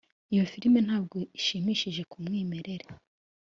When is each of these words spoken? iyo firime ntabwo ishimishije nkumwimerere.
iyo 0.33 0.43
firime 0.51 0.79
ntabwo 0.87 1.15
ishimishije 1.39 2.01
nkumwimerere. 2.07 2.85